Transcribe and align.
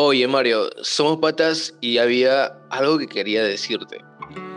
Oye 0.00 0.28
Mario, 0.28 0.70
somos 0.80 1.16
patas 1.16 1.74
y 1.80 1.98
había 1.98 2.56
algo 2.70 2.98
que 2.98 3.08
quería 3.08 3.42
decirte. 3.42 3.98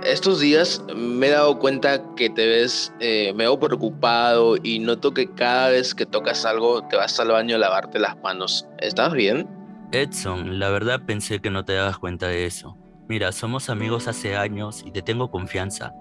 Estos 0.03 0.39
días 0.39 0.83
me 0.95 1.25
he 1.25 1.29
dado 1.31 1.57
cuenta 1.57 1.99
que 2.15 2.29
te 2.29 2.45
ves 2.45 2.93
eh, 2.99 3.33
medio 3.33 3.59
preocupado 3.59 4.55
y 4.61 4.77
noto 4.77 5.15
que 5.15 5.33
cada 5.33 5.69
vez 5.69 5.95
que 5.95 6.05
tocas 6.05 6.45
algo 6.45 6.87
te 6.87 6.95
vas 6.95 7.19
al 7.19 7.29
baño 7.29 7.55
a 7.55 7.57
lavarte 7.57 7.97
las 7.97 8.21
manos. 8.21 8.67
¿Estás 8.77 9.13
bien? 9.13 9.49
Edson, 9.91 10.59
la 10.59 10.69
verdad 10.69 11.01
pensé 11.07 11.39
que 11.39 11.49
no 11.49 11.65
te 11.65 11.73
dabas 11.73 11.97
cuenta 11.97 12.27
de 12.27 12.45
eso. 12.45 12.77
Mira, 13.09 13.31
somos 13.31 13.71
amigos 13.71 14.07
hace 14.07 14.35
años 14.35 14.83
y 14.85 14.91
te 14.91 15.01
tengo 15.01 15.31
confianza, 15.31 15.91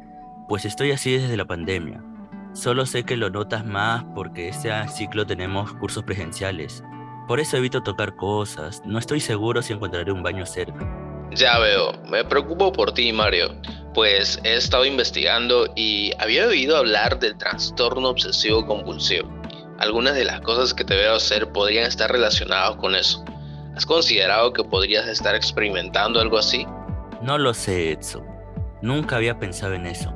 pues 0.51 0.66
estoy 0.66 0.91
así 0.91 1.16
desde 1.16 1.38
la 1.38 1.47
pandemia. 1.47 2.05
Solo 2.52 2.84
sé 2.84 3.05
que 3.05 3.16
lo 3.16 3.30
notas 3.30 3.65
más 3.65 4.05
porque 4.15 4.51
este 4.51 4.70
ciclo 4.88 5.25
tenemos 5.25 5.73
cursos 5.77 6.05
presenciales. 6.05 6.84
Por 7.30 7.39
eso 7.39 7.59
evito 7.59 7.80
tocar 7.80 8.16
cosas, 8.16 8.83
no 8.84 8.98
estoy 8.98 9.20
seguro 9.20 9.62
si 9.62 9.73
encontraré 9.73 10.11
un 10.11 10.20
baño 10.20 10.45
cerca. 10.45 10.84
Ya 11.30 11.61
veo, 11.61 11.93
me 12.11 12.25
preocupo 12.25 12.73
por 12.73 12.93
ti, 12.93 13.12
Mario, 13.12 13.55
pues 13.95 14.41
he 14.43 14.56
estado 14.56 14.84
investigando 14.84 15.73
y 15.77 16.11
había 16.19 16.48
oído 16.48 16.77
hablar 16.77 17.20
del 17.20 17.39
trastorno 17.39 18.09
obsesivo 18.09 18.66
compulsivo. 18.66 19.29
Algunas 19.79 20.16
de 20.16 20.25
las 20.25 20.41
cosas 20.41 20.75
que 20.75 20.83
te 20.83 20.97
veo 20.97 21.15
hacer 21.15 21.53
podrían 21.53 21.87
estar 21.87 22.11
relacionadas 22.11 22.75
con 22.79 22.97
eso. 22.97 23.25
¿Has 23.77 23.87
considerado 23.87 24.53
que 24.53 24.65
podrías 24.65 25.06
estar 25.06 25.37
experimentando 25.37 26.19
algo 26.19 26.37
así? 26.37 26.67
No 27.23 27.39
lo 27.39 27.55
sé, 27.55 27.92
Edson. 27.92 28.27
Nunca 28.83 29.15
había 29.15 29.39
pensado 29.39 29.75
en 29.75 29.87
eso. 29.87 30.12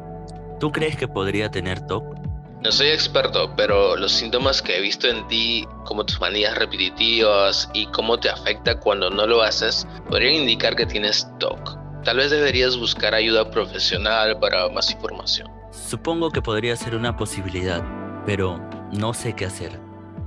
¿Tú 0.59 0.73
crees 0.73 0.97
que 0.97 1.07
podría 1.07 1.49
tener 1.49 1.87
TOC? 1.87 2.24
No 2.65 2.73
soy 2.73 2.89
experto, 2.89 3.55
pero 3.59 3.95
los 3.95 4.11
síntomas 4.11 4.63
que 4.63 4.79
he 4.79 4.81
visto 4.81 5.07
en 5.07 5.29
ti, 5.29 5.69
como 5.85 6.07
tus 6.07 6.19
manías 6.19 6.57
repetitivas 6.57 7.69
y 7.75 7.85
cómo 7.89 8.19
te 8.19 8.31
afecta 8.31 8.81
cuando 8.81 9.11
no 9.11 9.27
lo 9.27 9.43
haces, 9.43 9.87
podrían 10.09 10.37
indicar 10.37 10.75
que 10.75 10.87
tienes 10.87 11.29
TOC. 11.41 11.77
Tal 12.05 12.17
vez 12.17 12.31
deberías 12.31 12.79
buscar 12.79 13.13
ayuda 13.13 13.51
profesional 13.51 14.39
para 14.41 14.71
más 14.71 14.91
información. 14.91 15.47
Supongo 15.73 16.31
que 16.31 16.41
podría 16.41 16.75
ser 16.75 16.97
una 16.97 17.19
posibilidad, 17.19 17.85
pero 18.25 18.59
no 18.93 19.13
sé 19.13 19.35
qué 19.35 19.45
hacer 19.45 19.79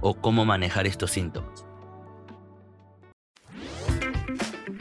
o 0.01 0.13
cómo 0.13 0.45
manejar 0.45 0.85
estos 0.85 1.09
síntomas. 1.09 1.65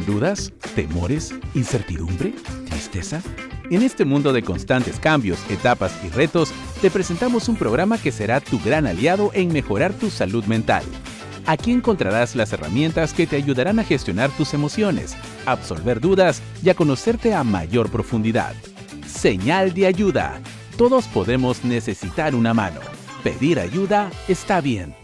¿Dudas? 0.07 0.53
¿Temores? 0.75 1.35
¿Incertidumbre? 1.55 2.35
¿Tristeza? 2.69 3.23
En 3.71 3.83
este 3.83 4.05
mundo 4.05 4.33
de 4.33 4.43
constantes 4.43 5.01
cambios, 5.01 5.39
etapas 5.51 5.99
y 6.05 6.11
retos, 6.11 6.53
te 6.81 6.91
presentamos 6.91 7.49
un 7.49 7.57
programa 7.57 7.99
que 7.99 8.13
será 8.13 8.41
tu 8.41 8.61
gran 8.61 8.87
aliado 8.87 9.31
en 9.35 9.53
mejorar 9.53 9.93
tu 9.95 10.11
salud 10.11 10.45
mental. 10.45 10.85
Aquí 11.47 11.71
encontrarás 11.73 12.35
las 12.35 12.53
herramientas 12.53 13.13
que 13.13 13.27
te 13.27 13.37
ayudarán 13.37 13.79
a 13.79 13.85
gestionar 13.85 14.31
tus 14.31 14.53
emociones, 14.53 15.17
absolver 15.47 16.01
dudas 16.01 16.43
y 16.63 16.71
a 16.71 16.75
conocerte 16.75 17.35
a 17.35 17.45
mayor 17.45 17.91
profundidad. 17.91 18.55
Señal 19.07 19.73
de 19.73 19.87
ayuda. 19.87 20.41
Todos 20.77 21.07
podemos 21.07 21.65
necesitar 21.65 22.35
una 22.35 22.53
mano. 22.53 22.81
Pedir 23.23 23.59
ayuda 23.61 24.11
está 24.29 24.61
bien. 24.61 24.95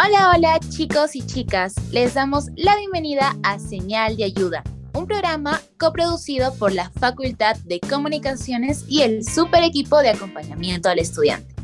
Hola, 0.00 0.32
hola 0.34 0.60
chicos 0.60 1.16
y 1.16 1.26
chicas, 1.26 1.74
les 1.90 2.14
damos 2.14 2.46
la 2.56 2.76
bienvenida 2.76 3.36
a 3.42 3.58
Señal 3.58 4.16
de 4.16 4.24
Ayuda, 4.24 4.62
un 4.98 5.06
programa 5.06 5.60
coproducido 5.78 6.52
por 6.56 6.72
la 6.72 6.90
Facultad 6.90 7.56
de 7.58 7.78
Comunicaciones 7.78 8.84
y 8.88 9.02
el 9.02 9.24
super 9.24 9.62
equipo 9.62 10.00
de 10.00 10.10
acompañamiento 10.10 10.88
al 10.88 10.98
estudiante. 10.98 11.54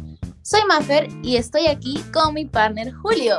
Soy 0.43 0.61
Maffer 0.69 1.09
y 1.23 1.37
estoy 1.37 1.67
aquí 1.67 2.01
con 2.13 2.35
mi 2.35 2.45
partner 2.45 2.93
Julio. 2.93 3.39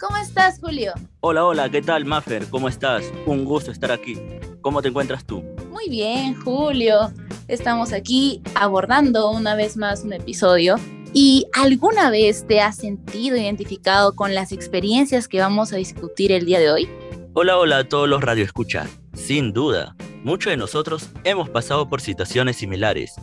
¿Cómo 0.00 0.16
estás, 0.16 0.58
Julio? 0.58 0.92
Hola, 1.20 1.44
hola, 1.44 1.70
¿qué 1.70 1.80
tal, 1.80 2.04
Maffer? 2.04 2.48
¿Cómo 2.48 2.68
estás? 2.68 3.04
Un 3.24 3.44
gusto 3.44 3.70
estar 3.70 3.92
aquí. 3.92 4.18
¿Cómo 4.62 4.82
te 4.82 4.88
encuentras 4.88 5.24
tú? 5.24 5.44
Muy 5.70 5.88
bien, 5.88 6.34
Julio. 6.42 7.12
Estamos 7.46 7.92
aquí 7.92 8.42
abordando 8.56 9.30
una 9.30 9.54
vez 9.54 9.76
más 9.76 10.02
un 10.02 10.12
episodio 10.12 10.76
¿Y 11.18 11.46
alguna 11.54 12.10
vez 12.10 12.46
te 12.46 12.60
has 12.60 12.76
sentido 12.76 13.38
identificado 13.38 14.14
con 14.14 14.34
las 14.34 14.52
experiencias 14.52 15.28
que 15.28 15.40
vamos 15.40 15.72
a 15.72 15.76
discutir 15.76 16.30
el 16.30 16.44
día 16.44 16.58
de 16.58 16.70
hoy? 16.70 16.90
Hola, 17.32 17.56
hola 17.56 17.78
a 17.78 17.84
todos 17.88 18.06
los 18.06 18.22
radioescuchas. 18.22 18.90
Sin 19.16 19.52
duda, 19.52 19.96
muchos 20.22 20.50
de 20.50 20.56
nosotros 20.58 21.08
hemos 21.24 21.48
pasado 21.48 21.88
por 21.88 22.00
situaciones 22.00 22.56
similares. 22.56 23.14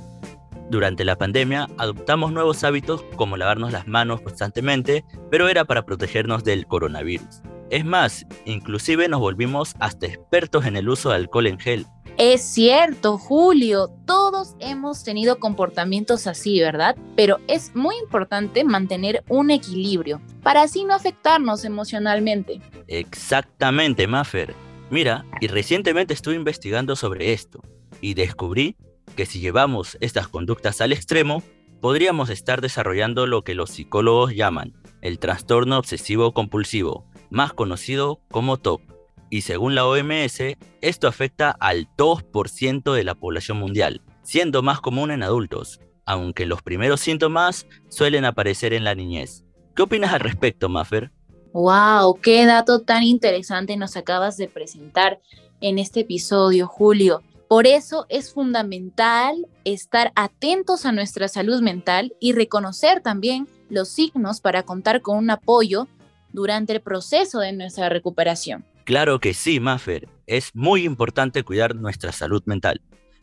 Durante 0.70 1.06
la 1.06 1.16
pandemia 1.16 1.70
adoptamos 1.78 2.32
nuevos 2.34 2.64
hábitos 2.64 3.04
como 3.16 3.38
lavarnos 3.38 3.72
las 3.72 3.88
manos 3.88 4.20
constantemente, 4.22 5.06
pero 5.30 5.48
era 5.48 5.66
para 5.66 5.86
protegernos 5.86 6.44
del 6.44 6.66
coronavirus. 6.66 7.42
Es 7.70 7.86
más, 7.86 8.26
inclusive 8.46 9.08
nos 9.08 9.20
volvimos 9.20 9.76
hasta 9.80 10.08
expertos 10.08 10.66
en 10.66 10.78
el 10.78 10.90
uso 10.90 11.10
de 11.10 11.16
alcohol 11.16 11.48
en 11.48 11.60
gel. 11.60 11.86
Es 12.18 12.42
cierto, 12.42 13.18
Julio, 13.18 13.90
todos 14.06 14.56
hemos 14.60 15.04
tenido 15.04 15.40
comportamientos 15.40 16.28
así, 16.28 16.60
¿verdad? 16.60 16.96
Pero 17.16 17.40
es 17.48 17.76
muy 17.76 17.96
importante 17.98 18.64
mantener 18.64 19.24
un 19.30 19.52
equilibrio 19.52 20.22
para 20.42 20.64
así 20.64 20.84
no 20.86 20.96
afectarnos 20.96 21.66
emocionalmente. 21.66 22.62
Exactamente, 22.88 24.06
Maffer. 24.08 24.54
Mira, 24.94 25.26
y 25.42 25.48
recientemente 25.48 26.14
estuve 26.14 26.36
investigando 26.36 26.96
sobre 26.96 27.34
esto 27.34 27.64
y 28.00 28.14
descubrí 28.14 28.78
que 29.16 29.26
si 29.26 29.40
llevamos 29.40 29.98
estas 30.02 30.28
conductas 30.28 30.82
al 30.82 30.94
extremo, 30.94 31.42
podríamos 31.82 32.30
estar 32.30 32.62
desarrollando 32.62 33.26
lo 33.26 33.44
que 33.44 33.56
los 33.56 33.72
psicólogos 33.72 34.36
llaman 34.36 34.76
el 35.02 35.18
trastorno 35.18 35.80
obsesivo 35.80 36.32
compulsivo, 36.32 37.10
más 37.32 37.54
conocido 37.54 38.22
como 38.30 38.58
TOC 38.58 38.84
y 39.32 39.42
según 39.42 39.74
la 39.74 39.88
OMS, 39.88 40.40
esto 40.82 41.08
afecta 41.08 41.50
al 41.50 41.88
2% 41.98 42.94
de 42.94 43.04
la 43.04 43.16
población 43.16 43.58
mundial, 43.58 44.04
siendo 44.22 44.62
más 44.62 44.80
común 44.80 45.10
en 45.10 45.24
adultos, 45.24 45.80
aunque 46.06 46.46
los 46.46 46.62
primeros 46.62 47.02
síntomas 47.02 47.66
suelen 47.90 48.26
aparecer 48.26 48.74
en 48.74 48.84
la 48.84 48.94
niñez. 48.94 49.44
¿Qué 49.76 49.82
opinas 49.82 50.14
al 50.14 50.20
respecto, 50.20 50.70
Maffer? 50.70 51.12
¡Wow! 51.54 52.20
¡Qué 52.20 52.48
dato 52.48 52.82
tan 52.82 53.04
interesante 53.04 53.78
nos 53.78 53.96
acabas 53.96 54.38
de 54.38 54.48
presentar 54.48 55.22
en 55.62 55.78
este 55.78 56.00
episodio, 56.00 56.68
Julio! 56.68 57.22
Por 57.48 57.68
eso 57.68 58.08
es 58.10 58.34
fundamental 58.34 59.48
estar 59.64 60.12
atentos 60.16 60.88
a 60.88 60.92
nuestra 60.92 61.28
salud 61.28 61.62
mental 61.62 62.16
y 62.20 62.34
reconocer 62.34 63.02
también 63.02 63.48
los 63.70 63.90
signos 63.90 64.42
para 64.42 64.64
contar 64.64 65.04
con 65.04 65.18
un 65.18 65.30
apoyo 65.30 65.88
durante 66.32 66.74
el 66.74 66.82
proceso 66.82 67.40
de 67.40 67.54
nuestra 67.54 67.88
recuperación. 67.88 68.66
Claro 68.84 69.20
que 69.20 69.36
sí, 69.36 69.60
Maffer. 69.60 70.10
Es 70.26 70.56
muy 70.56 70.84
importante 70.84 71.44
cuidar 71.44 71.76
nuestra 71.76 72.12
salud 72.12 72.42
mental 72.48 72.82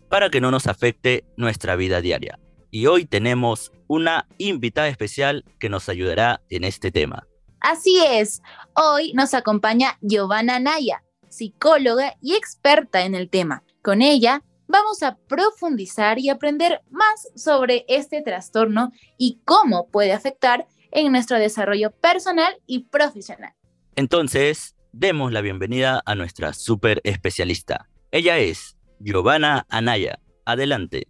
para 0.08 0.30
que 0.30 0.40
no 0.40 0.52
nos 0.52 0.68
afecte 0.68 1.24
nuestra 1.36 1.74
vida 1.74 2.00
diaria. 2.00 2.38
Y 2.70 2.86
hoy 2.86 3.06
tenemos 3.06 3.72
una 3.88 4.28
invitada 4.38 4.86
especial 4.86 5.44
que 5.58 5.68
nos 5.68 5.88
ayudará 5.88 6.42
en 6.48 6.62
este 6.62 6.92
tema. 6.92 7.26
Así 7.60 8.02
es, 8.04 8.40
hoy 8.74 9.12
nos 9.12 9.34
acompaña 9.34 9.98
Giovanna 10.00 10.58
Naya, 10.58 11.04
psicóloga 11.28 12.16
y 12.22 12.34
experta 12.34 13.02
en 13.02 13.14
el 13.14 13.28
tema. 13.28 13.62
Con 13.82 14.00
ella 14.00 14.42
vamos 14.66 15.02
a 15.02 15.16
profundizar 15.28 16.18
y 16.18 16.30
aprender 16.30 16.80
más 16.90 17.28
sobre 17.36 17.84
este 17.88 18.22
trastorno 18.22 18.92
y 19.18 19.40
cómo 19.44 19.88
puede 19.88 20.12
afectar 20.12 20.66
en 20.90 21.12
nuestro 21.12 21.38
desarrollo 21.38 21.90
personal 21.90 22.56
y 22.66 22.84
profesional. 22.84 23.52
Entonces, 23.94 24.74
demos 24.92 25.30
la 25.30 25.42
bienvenida 25.42 26.02
a 26.06 26.14
nuestra 26.14 26.54
super 26.54 27.00
especialista. 27.04 27.88
Ella 28.10 28.38
es 28.38 28.78
Giovanna 28.98 29.66
Anaya. 29.68 30.18
Adelante. 30.46 31.08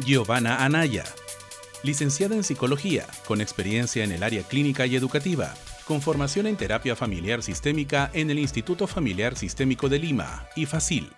Giovanna 0.00 0.64
Anaya, 0.64 1.04
licenciada 1.82 2.34
en 2.34 2.44
psicología, 2.44 3.06
con 3.26 3.40
experiencia 3.40 4.04
en 4.04 4.12
el 4.12 4.22
área 4.22 4.42
clínica 4.42 4.86
y 4.86 4.96
educativa, 4.96 5.54
con 5.86 6.02
formación 6.02 6.46
en 6.46 6.56
terapia 6.56 6.96
familiar 6.96 7.42
sistémica 7.42 8.10
en 8.12 8.30
el 8.30 8.38
Instituto 8.38 8.86
Familiar 8.86 9.36
Sistémico 9.36 9.88
de 9.88 9.98
Lima, 9.98 10.46
y 10.56 10.66
FACIL. 10.66 11.10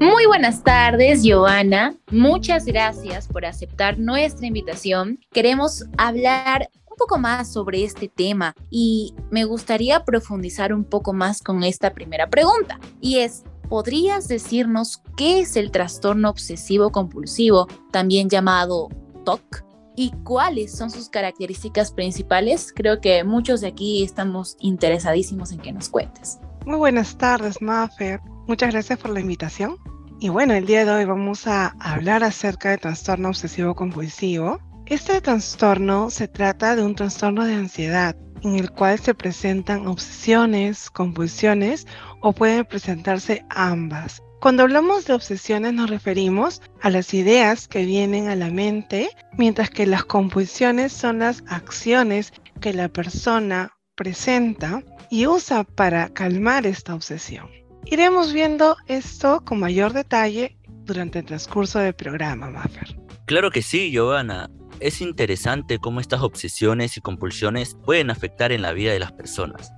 Muy 0.00 0.24
buenas 0.24 0.64
tardes, 0.64 1.20
Joana. 1.22 1.94
Muchas 2.10 2.64
gracias 2.64 3.28
por 3.28 3.44
aceptar 3.44 3.98
nuestra 3.98 4.46
invitación. 4.46 5.20
Queremos 5.30 5.84
hablar 5.98 6.70
un 6.90 6.96
poco 6.96 7.18
más 7.18 7.52
sobre 7.52 7.84
este 7.84 8.08
tema 8.08 8.54
y 8.70 9.14
me 9.30 9.44
gustaría 9.44 10.02
profundizar 10.04 10.72
un 10.72 10.84
poco 10.84 11.12
más 11.12 11.42
con 11.42 11.62
esta 11.64 11.92
primera 11.92 12.30
pregunta 12.30 12.80
y 12.98 13.18
es, 13.18 13.44
¿podrías 13.70 14.26
decirnos 14.26 15.00
qué 15.16 15.40
es 15.40 15.56
el 15.56 15.70
trastorno 15.70 16.28
obsesivo 16.28 16.90
compulsivo, 16.90 17.68
también 17.92 18.28
llamado 18.28 18.88
TOC? 19.24 19.64
¿Y 19.96 20.10
cuáles 20.24 20.76
son 20.76 20.90
sus 20.90 21.08
características 21.08 21.92
principales? 21.92 22.72
Creo 22.74 23.00
que 23.00 23.22
muchos 23.22 23.60
de 23.60 23.68
aquí 23.68 24.02
estamos 24.02 24.56
interesadísimos 24.58 25.52
en 25.52 25.60
que 25.60 25.72
nos 25.72 25.88
cuentes. 25.88 26.40
Muy 26.66 26.78
buenas 26.78 27.16
tardes, 27.16 27.62
Mafer. 27.62 28.20
Muchas 28.48 28.72
gracias 28.72 28.98
por 28.98 29.12
la 29.12 29.20
invitación. 29.20 29.76
Y 30.18 30.30
bueno, 30.30 30.52
el 30.54 30.66
día 30.66 30.84
de 30.84 30.90
hoy 30.90 31.04
vamos 31.04 31.46
a 31.46 31.68
hablar 31.78 32.24
acerca 32.24 32.70
del 32.70 32.80
trastorno 32.80 33.28
obsesivo 33.28 33.74
compulsivo. 33.74 34.58
Este 34.86 35.20
trastorno 35.20 36.10
se 36.10 36.26
trata 36.26 36.74
de 36.74 36.82
un 36.82 36.96
trastorno 36.96 37.44
de 37.44 37.54
ansiedad 37.54 38.16
en 38.42 38.56
el 38.56 38.70
cual 38.70 38.98
se 38.98 39.14
presentan 39.14 39.86
obsesiones, 39.86 40.90
compulsiones 40.90 41.86
o 42.20 42.32
pueden 42.32 42.64
presentarse 42.64 43.44
ambas. 43.50 44.22
Cuando 44.40 44.62
hablamos 44.62 45.04
de 45.04 45.12
obsesiones 45.12 45.74
nos 45.74 45.90
referimos 45.90 46.62
a 46.80 46.88
las 46.88 47.12
ideas 47.12 47.68
que 47.68 47.84
vienen 47.84 48.28
a 48.28 48.36
la 48.36 48.50
mente, 48.50 49.10
mientras 49.36 49.68
que 49.68 49.86
las 49.86 50.04
compulsiones 50.04 50.92
son 50.92 51.18
las 51.18 51.44
acciones 51.48 52.32
que 52.60 52.72
la 52.72 52.88
persona 52.88 53.76
presenta 53.96 54.82
y 55.10 55.26
usa 55.26 55.64
para 55.64 56.08
calmar 56.08 56.66
esta 56.66 56.94
obsesión. 56.94 57.50
Iremos 57.84 58.32
viendo 58.32 58.76
esto 58.86 59.42
con 59.44 59.60
mayor 59.60 59.92
detalle 59.92 60.56
durante 60.84 61.18
el 61.18 61.26
transcurso 61.26 61.78
del 61.78 61.94
programa, 61.94 62.48
Maffer. 62.48 62.96
Claro 63.26 63.50
que 63.50 63.62
sí, 63.62 63.90
Giovanna. 63.90 64.48
Es 64.80 65.02
interesante 65.02 65.78
cómo 65.78 66.00
estas 66.00 66.22
obsesiones 66.22 66.96
y 66.96 67.02
compulsiones 67.02 67.76
pueden 67.84 68.10
afectar 68.10 68.50
en 68.50 68.62
la 68.62 68.72
vida 68.72 68.92
de 68.92 68.98
las 68.98 69.12
personas. 69.12 69.72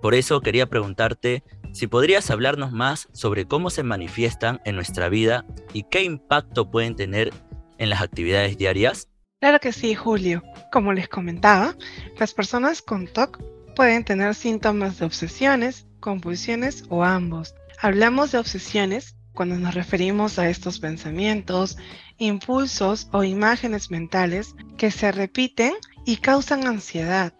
Por 0.00 0.14
eso 0.14 0.40
quería 0.40 0.66
preguntarte 0.66 1.44
si 1.72 1.86
podrías 1.86 2.28
hablarnos 2.28 2.72
más 2.72 3.08
sobre 3.12 3.46
cómo 3.46 3.70
se 3.70 3.84
manifiestan 3.84 4.60
en 4.64 4.74
nuestra 4.74 5.08
vida 5.08 5.44
y 5.72 5.84
qué 5.84 6.02
impacto 6.02 6.70
pueden 6.70 6.96
tener 6.96 7.32
en 7.78 7.88
las 7.88 8.02
actividades 8.02 8.58
diarias. 8.58 9.08
Claro 9.40 9.60
que 9.60 9.72
sí, 9.72 9.94
Julio. 9.94 10.42
Como 10.72 10.92
les 10.92 11.08
comentaba, 11.08 11.76
las 12.18 12.34
personas 12.34 12.82
con 12.82 13.06
TOC 13.06 13.40
pueden 13.76 14.04
tener 14.04 14.34
síntomas 14.34 14.98
de 14.98 15.06
obsesiones, 15.06 15.86
compulsiones 16.00 16.84
o 16.88 17.04
ambos. 17.04 17.54
Hablamos 17.80 18.32
de 18.32 18.38
obsesiones 18.38 19.16
cuando 19.32 19.56
nos 19.56 19.74
referimos 19.74 20.38
a 20.38 20.48
estos 20.48 20.78
pensamientos, 20.78 21.78
impulsos 22.18 23.08
o 23.12 23.24
imágenes 23.24 23.90
mentales 23.90 24.54
que 24.76 24.90
se 24.90 25.12
repiten 25.12 25.72
y 26.04 26.16
causan 26.16 26.66
ansiedad. 26.66 27.32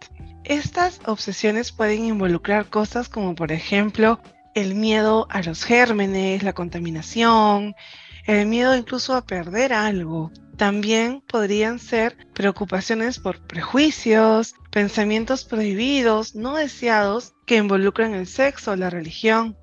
Estas 0.43 0.99
obsesiones 1.05 1.71
pueden 1.71 2.05
involucrar 2.05 2.69
cosas 2.69 3.07
como 3.07 3.35
por 3.35 3.51
ejemplo 3.51 4.19
el 4.55 4.75
miedo 4.75 5.27
a 5.29 5.41
los 5.41 5.63
gérmenes, 5.63 6.43
la 6.43 6.53
contaminación, 6.53 7.75
el 8.25 8.45
miedo 8.47 8.75
incluso 8.75 9.15
a 9.15 9.25
perder 9.25 9.73
algo. 9.73 10.31
También 10.57 11.21
podrían 11.27 11.79
ser 11.79 12.15
preocupaciones 12.33 13.19
por 13.19 13.39
prejuicios, 13.47 14.53
pensamientos 14.69 15.45
prohibidos, 15.45 16.35
no 16.35 16.55
deseados, 16.55 17.33
que 17.45 17.57
involucran 17.57 18.13
el 18.13 18.27
sexo 18.27 18.75
la 18.75 18.89
religión, 18.89 19.57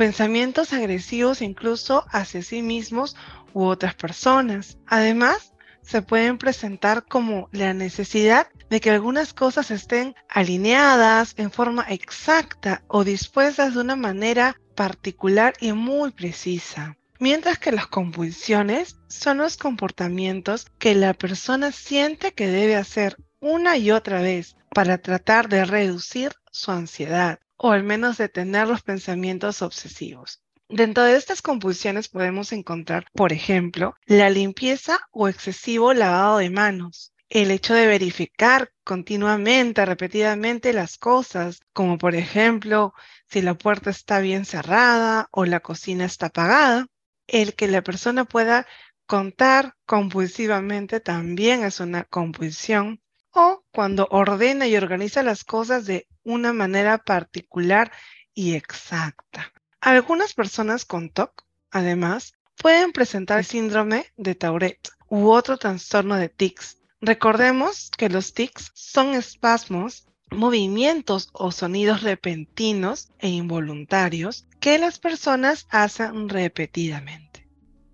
pensamientos 0.00 0.72
agresivos 0.72 1.42
incluso 1.42 2.06
hacia 2.08 2.40
sí 2.40 2.62
mismos 2.62 3.16
u 3.52 3.64
otras 3.64 3.94
personas. 3.94 4.78
Además, 4.86 5.52
se 5.82 6.00
pueden 6.00 6.38
presentar 6.38 7.04
como 7.04 7.50
la 7.52 7.74
necesidad 7.74 8.48
de 8.70 8.80
que 8.80 8.88
algunas 8.88 9.34
cosas 9.34 9.70
estén 9.70 10.14
alineadas 10.30 11.34
en 11.36 11.50
forma 11.50 11.84
exacta 11.90 12.82
o 12.88 13.04
dispuestas 13.04 13.74
de 13.74 13.80
una 13.82 13.94
manera 13.94 14.58
particular 14.74 15.52
y 15.60 15.72
muy 15.74 16.12
precisa. 16.12 16.96
Mientras 17.18 17.58
que 17.58 17.70
las 17.70 17.86
compulsiones 17.86 18.96
son 19.06 19.36
los 19.36 19.58
comportamientos 19.58 20.64
que 20.78 20.94
la 20.94 21.12
persona 21.12 21.72
siente 21.72 22.32
que 22.32 22.46
debe 22.46 22.76
hacer 22.76 23.18
una 23.38 23.76
y 23.76 23.90
otra 23.90 24.22
vez 24.22 24.56
para 24.74 24.96
tratar 24.96 25.50
de 25.50 25.66
reducir 25.66 26.32
su 26.50 26.70
ansiedad 26.70 27.40
o 27.56 27.72
al 27.72 27.82
menos 27.82 28.16
detener 28.18 28.66
los 28.66 28.82
pensamientos 28.82 29.60
obsesivos. 29.62 30.42
Dentro 30.68 31.02
de 31.02 31.16
estas 31.16 31.42
compulsiones 31.42 32.08
podemos 32.08 32.52
encontrar, 32.52 33.06
por 33.12 33.32
ejemplo, 33.32 33.96
la 34.06 34.30
limpieza 34.30 35.00
o 35.10 35.28
excesivo 35.28 35.92
lavado 35.92 36.38
de 36.38 36.48
manos, 36.48 37.12
el 37.28 37.50
hecho 37.50 37.74
de 37.74 37.86
verificar 37.86 38.72
continuamente, 38.84 39.84
repetidamente 39.84 40.72
las 40.72 40.96
cosas, 40.96 41.60
como 41.72 41.98
por 41.98 42.14
ejemplo 42.14 42.92
si 43.28 43.42
la 43.42 43.54
puerta 43.54 43.90
está 43.90 44.20
bien 44.20 44.44
cerrada 44.44 45.28
o 45.30 45.44
la 45.44 45.60
cocina 45.60 46.04
está 46.04 46.26
apagada, 46.26 46.86
el 47.26 47.54
que 47.54 47.68
la 47.68 47.82
persona 47.82 48.24
pueda 48.24 48.66
contar 49.06 49.74
compulsivamente 49.86 51.00
también 51.00 51.64
es 51.64 51.80
una 51.80 52.04
compulsión, 52.04 53.00
o 53.32 53.59
cuando 53.72 54.08
ordena 54.10 54.66
y 54.66 54.76
organiza 54.76 55.22
las 55.22 55.44
cosas 55.44 55.86
de 55.86 56.06
una 56.24 56.52
manera 56.52 56.98
particular 56.98 57.92
y 58.34 58.54
exacta. 58.54 59.52
Algunas 59.80 60.34
personas 60.34 60.84
con 60.84 61.10
TOC, 61.10 61.44
además, 61.70 62.34
pueden 62.56 62.92
presentar 62.92 63.38
el 63.38 63.44
síndrome 63.44 64.06
de 64.16 64.34
Tourette 64.34 64.90
u 65.08 65.30
otro 65.30 65.56
trastorno 65.56 66.16
de 66.16 66.28
tics. 66.28 66.78
Recordemos 67.00 67.90
que 67.96 68.10
los 68.10 68.34
tics 68.34 68.70
son 68.74 69.14
espasmos, 69.14 70.06
movimientos 70.30 71.30
o 71.32 71.50
sonidos 71.50 72.02
repentinos 72.02 73.10
e 73.18 73.28
involuntarios 73.28 74.46
que 74.60 74.78
las 74.78 74.98
personas 74.98 75.66
hacen 75.70 76.28
repetidamente. 76.28 77.48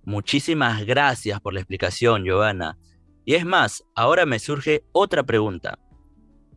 Muchísimas 0.05 0.84
gracias 0.84 1.40
por 1.40 1.55
la 1.55 1.61
explicación, 1.61 2.25
Giovanna. 2.25 2.76
Y 3.26 3.34
es 3.34 3.44
más, 3.44 3.84
ahora 3.96 4.25
me 4.25 4.38
surge 4.38 4.84
otra 4.93 5.25
pregunta. 5.25 5.81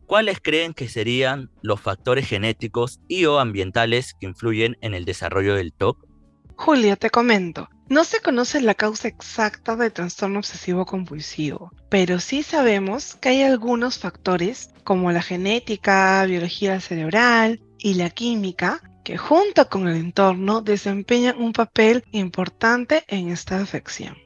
¿Cuáles 0.06 0.40
creen 0.40 0.72
que 0.72 0.88
serían 0.88 1.50
los 1.62 1.80
factores 1.80 2.28
genéticos 2.28 3.00
y 3.08 3.24
o 3.24 3.40
ambientales 3.40 4.14
que 4.18 4.26
influyen 4.26 4.76
en 4.80 4.94
el 4.94 5.04
desarrollo 5.04 5.56
del 5.56 5.72
TOC? 5.72 6.06
Julia, 6.54 6.94
te 6.94 7.10
comento. 7.10 7.68
No 7.88 8.04
se 8.04 8.20
conoce 8.20 8.60
la 8.60 8.74
causa 8.74 9.08
exacta 9.08 9.74
del 9.74 9.92
trastorno 9.92 10.38
obsesivo 10.38 10.86
compulsivo, 10.86 11.72
pero 11.88 12.20
sí 12.20 12.44
sabemos 12.44 13.16
que 13.16 13.30
hay 13.30 13.42
algunos 13.42 13.98
factores 13.98 14.70
como 14.84 15.10
la 15.10 15.22
genética, 15.22 16.24
biología 16.24 16.78
cerebral 16.80 17.60
y 17.78 17.94
la 17.94 18.10
química 18.10 18.80
que 19.02 19.16
junto 19.16 19.68
con 19.68 19.88
el 19.88 19.96
entorno 19.96 20.60
desempeñan 20.60 21.36
un 21.42 21.52
papel 21.52 22.04
importante 22.12 23.02
en 23.08 23.30
esta 23.30 23.60
afección. 23.60 24.16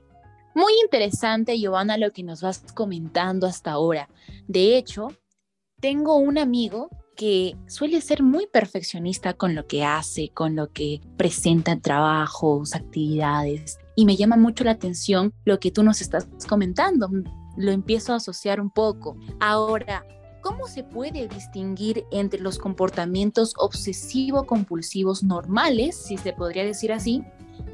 Muy 0.54 0.72
interesante, 0.82 1.58
Giovanna, 1.58 1.98
lo 1.98 2.12
que 2.12 2.22
nos 2.22 2.40
vas 2.40 2.64
comentando 2.74 3.46
hasta 3.46 3.72
ahora. 3.72 4.08
De 4.46 4.76
hecho, 4.76 5.08
tengo 5.80 6.16
un 6.16 6.38
amigo 6.38 6.88
que 7.16 7.56
suele 7.66 8.00
ser 8.00 8.22
muy 8.22 8.46
perfeccionista 8.46 9.34
con 9.34 9.54
lo 9.54 9.66
que 9.66 9.84
hace, 9.84 10.30
con 10.30 10.56
lo 10.56 10.70
que 10.70 11.00
presenta 11.16 11.72
en 11.72 11.80
trabajos, 11.80 12.74
actividades. 12.74 13.78
Y 13.96 14.04
me 14.04 14.16
llama 14.16 14.36
mucho 14.36 14.64
la 14.64 14.72
atención 14.72 15.32
lo 15.44 15.58
que 15.60 15.70
tú 15.70 15.82
nos 15.82 16.00
estás 16.00 16.26
comentando. 16.48 17.08
Lo 17.56 17.70
empiezo 17.70 18.12
a 18.12 18.16
asociar 18.16 18.60
un 18.60 18.70
poco. 18.70 19.16
Ahora, 19.40 20.04
¿cómo 20.40 20.66
se 20.66 20.84
puede 20.84 21.28
distinguir 21.28 22.04
entre 22.10 22.40
los 22.40 22.58
comportamientos 22.58 23.54
obsesivo-compulsivos 23.56 25.22
normales, 25.22 25.96
si 25.96 26.16
se 26.16 26.32
podría 26.32 26.64
decir 26.64 26.92
así, 26.92 27.22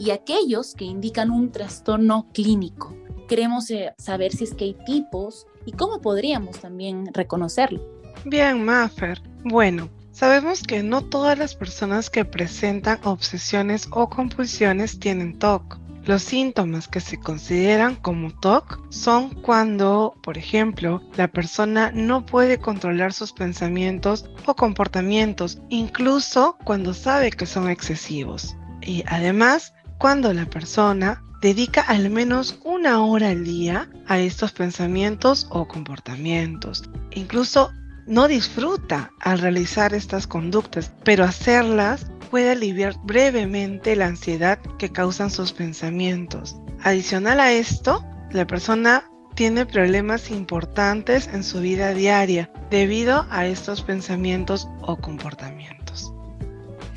y 0.00 0.12
aquellos 0.12 0.74
que 0.74 0.86
indican 0.86 1.30
un 1.30 1.52
trastorno 1.52 2.26
clínico. 2.32 2.96
Queremos 3.28 3.70
eh, 3.70 3.92
saber 3.98 4.32
si 4.32 4.44
es 4.44 4.54
que 4.54 4.64
hay 4.64 4.76
tipos 4.86 5.46
y 5.66 5.72
cómo 5.72 6.00
podríamos 6.00 6.58
también 6.58 7.10
reconocerlo. 7.12 7.82
Bien, 8.24 8.64
Maffer. 8.64 9.20
Bueno, 9.44 9.90
sabemos 10.10 10.62
que 10.62 10.82
no 10.82 11.02
todas 11.02 11.38
las 11.38 11.54
personas 11.54 12.08
que 12.08 12.24
presentan 12.24 12.98
obsesiones 13.04 13.88
o 13.90 14.08
compulsiones 14.08 14.98
tienen 14.98 15.38
TOC. 15.38 15.78
Los 16.06 16.22
síntomas 16.22 16.88
que 16.88 17.00
se 17.00 17.20
consideran 17.20 17.94
como 17.96 18.32
TOC 18.40 18.80
son 18.88 19.34
cuando, 19.42 20.14
por 20.22 20.38
ejemplo, 20.38 21.02
la 21.14 21.28
persona 21.28 21.92
no 21.94 22.24
puede 22.24 22.58
controlar 22.58 23.12
sus 23.12 23.34
pensamientos 23.34 24.24
o 24.46 24.56
comportamientos, 24.56 25.58
incluso 25.68 26.56
cuando 26.64 26.94
sabe 26.94 27.30
que 27.30 27.44
son 27.44 27.68
excesivos. 27.68 28.56
Y 28.80 29.04
además, 29.06 29.74
cuando 30.00 30.32
la 30.32 30.46
persona 30.46 31.22
dedica 31.42 31.82
al 31.82 32.08
menos 32.08 32.58
una 32.64 33.04
hora 33.04 33.28
al 33.28 33.44
día 33.44 33.90
a 34.06 34.18
estos 34.18 34.52
pensamientos 34.52 35.46
o 35.50 35.68
comportamientos. 35.68 36.84
Incluso 37.10 37.70
no 38.06 38.26
disfruta 38.26 39.10
al 39.20 39.40
realizar 39.40 39.92
estas 39.92 40.26
conductas, 40.26 40.90
pero 41.04 41.24
hacerlas 41.24 42.06
puede 42.30 42.50
aliviar 42.52 42.94
brevemente 43.04 43.94
la 43.94 44.06
ansiedad 44.06 44.58
que 44.78 44.90
causan 44.90 45.30
sus 45.30 45.52
pensamientos. 45.52 46.56
Adicional 46.82 47.38
a 47.38 47.52
esto, 47.52 48.02
la 48.30 48.46
persona 48.46 49.04
tiene 49.34 49.66
problemas 49.66 50.30
importantes 50.30 51.28
en 51.28 51.44
su 51.44 51.60
vida 51.60 51.92
diaria 51.92 52.50
debido 52.70 53.26
a 53.28 53.44
estos 53.44 53.82
pensamientos 53.82 54.66
o 54.80 54.96
comportamientos. 54.96 55.79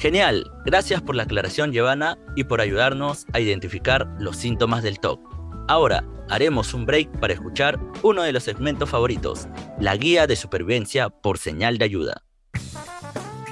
Genial, 0.03 0.51
gracias 0.65 1.01
por 1.01 1.15
la 1.15 1.23
aclaración 1.23 1.71
Giovanna 1.71 2.17
y 2.35 2.43
por 2.43 2.59
ayudarnos 2.59 3.25
a 3.31 3.39
identificar 3.39 4.05
los 4.19 4.35
síntomas 4.35 4.83
del 4.83 4.99
TOC. 4.99 5.21
Ahora 5.69 6.03
haremos 6.29 6.73
un 6.73 6.85
break 6.85 7.21
para 7.21 7.31
escuchar 7.31 7.79
uno 8.01 8.21
de 8.21 8.33
los 8.33 8.43
segmentos 8.43 8.89
favoritos, 8.89 9.47
la 9.79 9.95
guía 9.95 10.27
de 10.27 10.35
supervivencia 10.35 11.07
por 11.07 11.37
señal 11.37 11.77
de 11.77 11.85
ayuda. 11.85 12.21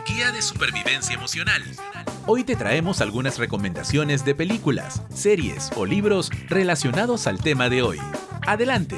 Guía 0.05 0.33
de 0.33 0.41
supervivencia 0.41 1.15
emocional 1.15 1.63
Hoy 2.27 2.43
te 2.43 2.57
traemos 2.57 2.99
algunas 2.99 3.37
recomendaciones 3.37 4.25
de 4.25 4.35
películas, 4.35 5.03
series 5.09 5.69
o 5.77 5.85
libros 5.85 6.31
relacionados 6.49 7.27
al 7.27 7.41
tema 7.41 7.69
de 7.69 7.81
hoy. 7.81 7.97
Adelante. 8.45 8.97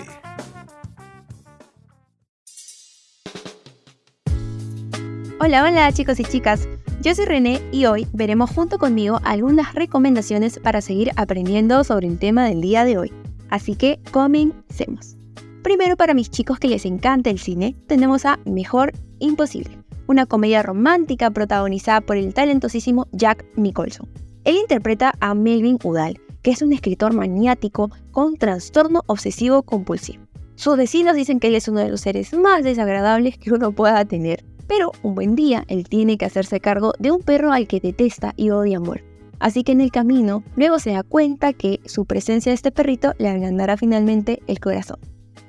Hola, 5.40 5.64
hola 5.64 5.92
chicos 5.94 6.20
y 6.20 6.24
chicas. 6.24 6.68
Yo 7.04 7.14
soy 7.14 7.26
René 7.26 7.62
y 7.74 7.86
hoy 7.86 8.08
veremos 8.14 8.50
junto 8.50 8.78
conmigo 8.78 9.20
algunas 9.26 9.76
recomendaciones 9.76 10.58
para 10.60 10.80
seguir 10.80 11.12
aprendiendo 11.18 11.84
sobre 11.84 12.08
el 12.08 12.18
tema 12.18 12.46
del 12.46 12.62
día 12.62 12.86
de 12.86 12.98
hoy. 12.98 13.12
Así 13.50 13.76
que 13.76 14.00
comencemos. 14.12 15.18
Primero 15.64 15.98
para 15.98 16.14
mis 16.14 16.32
chicos 16.32 16.60
que 16.60 16.70
les 16.70 16.86
encanta 16.86 17.30
el 17.30 17.40
cine, 17.40 17.76
tenemos 17.88 18.26
a 18.26 18.40
Mejor 18.46 18.94
Imposible 19.20 19.78
una 20.08 20.26
comedia 20.26 20.64
romántica 20.64 21.30
protagonizada 21.30 22.00
por 22.00 22.16
el 22.16 22.34
talentosísimo 22.34 23.08
Jack 23.12 23.44
Nicholson. 23.58 24.08
Él 24.46 24.56
interpreta 24.56 25.14
a 25.20 25.34
Melvin 25.34 25.80
Udall, 25.84 26.22
que 26.42 26.52
es 26.52 26.62
un 26.62 26.72
escritor 26.72 27.14
maniático 27.14 27.92
con 28.12 28.38
trastorno 28.38 29.02
obsesivo 29.08 29.64
compulsivo. 29.64 30.24
Sus 30.56 30.78
vecinos 30.78 31.18
dicen 31.18 31.42
que 31.42 31.50
él 31.50 31.56
es 31.56 31.68
uno 31.68 31.82
de 31.82 31.90
los 31.90 32.00
seres 32.00 32.34
más 32.34 32.64
desagradables 32.64 33.38
que 33.38 33.52
uno 33.52 33.74
pueda 33.74 34.06
tener, 34.06 34.46
pero 34.68 34.92
un 35.02 35.16
buen 35.16 35.36
día 35.36 35.66
él 35.68 35.88
tiene 35.88 36.18
que 36.18 36.26
hacerse 36.26 36.60
cargo 36.60 36.94
de 37.00 37.12
un 37.12 37.22
perro 37.22 37.52
al 37.52 37.68
que 37.68 37.80
detesta 37.80 38.34
y 38.38 38.50
odia 38.50 38.78
a 38.78 38.82
muerte. 38.82 39.08
Así 39.40 39.64
que 39.64 39.74
en 39.74 39.82
el 39.82 39.92
camino, 39.92 40.44
luego 40.56 40.80
se 40.80 40.92
da 40.92 41.04
cuenta 41.04 41.54
que 41.54 41.82
su 41.86 42.06
presencia 42.06 42.52
de 42.52 42.56
este 42.56 42.72
perrito 42.72 43.14
le 43.18 43.30
ablandará 43.30 43.76
finalmente 43.76 44.42
el 44.48 44.60
corazón. 44.60 45.00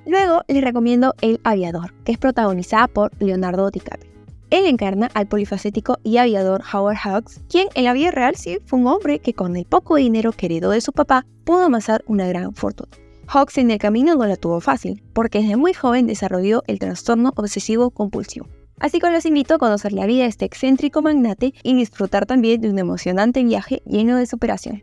Luego 0.06 0.42
les 0.48 0.62
recomiendo 0.62 1.14
El 1.20 1.40
Aviador, 1.44 1.94
que 2.04 2.12
es 2.12 2.18
protagonizada 2.18 2.88
por 2.88 3.12
Leonardo 3.20 3.70
DiCaprio. 3.70 4.14
Él 4.50 4.66
encarna 4.66 5.10
al 5.14 5.26
polifacético 5.26 5.98
y 6.04 6.18
aviador 6.18 6.62
Howard 6.72 6.98
Hawks, 7.02 7.40
quien 7.48 7.68
en 7.74 7.84
la 7.84 7.92
vida 7.92 8.10
real 8.10 8.36
sí 8.36 8.58
fue 8.66 8.78
un 8.78 8.86
hombre 8.86 9.18
que 9.18 9.34
con 9.34 9.56
el 9.56 9.64
poco 9.64 9.96
dinero 9.96 10.32
que 10.32 10.48
de 10.48 10.80
su 10.80 10.92
papá 10.92 11.26
pudo 11.44 11.64
amasar 11.64 12.04
una 12.06 12.28
gran 12.28 12.54
fortuna. 12.54 12.90
Hawks 13.26 13.58
en 13.58 13.70
el 13.70 13.78
camino 13.78 14.14
no 14.14 14.26
la 14.26 14.36
tuvo 14.36 14.60
fácil, 14.60 15.02
porque 15.12 15.40
desde 15.40 15.56
muy 15.56 15.72
joven 15.72 16.06
desarrolló 16.06 16.62
el 16.66 16.78
trastorno 16.78 17.32
obsesivo 17.36 17.90
compulsivo. 17.90 18.46
Así 18.78 18.98
que 18.98 19.10
los 19.10 19.26
invito 19.26 19.54
a 19.54 19.58
conocer 19.58 19.92
la 19.92 20.06
vida 20.06 20.22
de 20.22 20.28
este 20.28 20.44
excéntrico 20.44 21.02
magnate 21.02 21.54
y 21.62 21.74
disfrutar 21.74 22.26
también 22.26 22.60
de 22.60 22.70
un 22.70 22.78
emocionante 22.78 23.44
viaje 23.44 23.82
lleno 23.86 24.16
de 24.16 24.26
superación. 24.26 24.82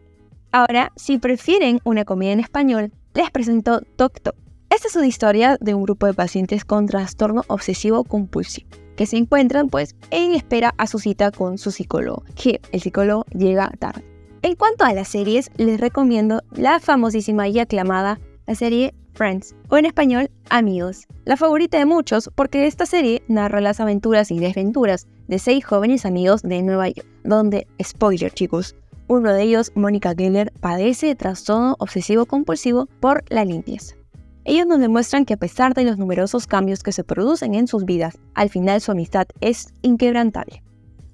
Ahora, 0.51 0.91
si 0.95 1.17
prefieren 1.17 1.79
una 1.83 2.05
comedia 2.05 2.33
en 2.33 2.39
español, 2.39 2.91
les 3.13 3.31
presento 3.31 3.81
Tok 3.95 4.21
Tok. 4.21 4.35
Esta 4.69 4.87
es 4.87 4.95
una 4.95 5.07
historia 5.07 5.57
de 5.59 5.73
un 5.73 5.83
grupo 5.83 6.05
de 6.05 6.13
pacientes 6.13 6.65
con 6.65 6.87
trastorno 6.87 7.43
obsesivo 7.47 8.03
compulsivo 8.03 8.67
que 8.95 9.05
se 9.05 9.17
encuentran 9.17 9.69
pues 9.69 9.95
en 10.11 10.33
espera 10.33 10.73
a 10.77 10.87
su 10.87 10.99
cita 10.99 11.31
con 11.31 11.57
su 11.57 11.71
psicólogo, 11.71 12.23
que 12.35 12.61
el 12.71 12.81
psicólogo 12.81 13.25
llega 13.35 13.71
tarde. 13.79 14.03
En 14.43 14.55
cuanto 14.55 14.83
a 14.83 14.93
las 14.93 15.07
series, 15.07 15.49
les 15.57 15.79
recomiendo 15.79 16.43
la 16.51 16.79
famosísima 16.79 17.47
y 17.47 17.59
aclamada 17.59 18.19
la 18.47 18.55
serie 18.55 18.93
Friends, 19.13 19.55
o 19.69 19.77
en 19.77 19.85
español 19.85 20.29
Amigos, 20.49 21.07
la 21.25 21.37
favorita 21.37 21.77
de 21.77 21.85
muchos 21.85 22.29
porque 22.35 22.67
esta 22.67 22.85
serie 22.85 23.23
narra 23.27 23.61
las 23.61 23.79
aventuras 23.79 24.31
y 24.31 24.39
desventuras 24.39 25.07
de 25.27 25.39
seis 25.39 25.65
jóvenes 25.65 26.05
amigos 26.05 26.41
de 26.41 26.61
Nueva 26.61 26.89
York, 26.89 27.07
donde, 27.23 27.67
spoiler 27.81 28.31
chicos, 28.31 28.75
uno 29.07 29.33
de 29.33 29.43
ellos, 29.43 29.71
Mónica 29.75 30.13
Geller, 30.17 30.53
padece 30.61 31.07
de 31.07 31.15
trastorno 31.15 31.75
obsesivo 31.79 32.25
compulsivo 32.25 32.87
por 32.99 33.23
la 33.29 33.43
limpieza. 33.43 33.95
Ellos 34.43 34.65
nos 34.65 34.79
demuestran 34.79 35.25
que 35.25 35.35
a 35.35 35.37
pesar 35.37 35.73
de 35.73 35.83
los 35.83 35.97
numerosos 35.97 36.47
cambios 36.47 36.81
que 36.81 36.91
se 36.91 37.03
producen 37.03 37.53
en 37.53 37.67
sus 37.67 37.85
vidas, 37.85 38.17
al 38.33 38.49
final 38.49 38.81
su 38.81 38.91
amistad 38.91 39.27
es 39.39 39.73
inquebrantable. 39.81 40.63